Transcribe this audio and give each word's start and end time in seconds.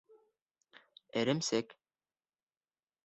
Эремсек 1.19 1.67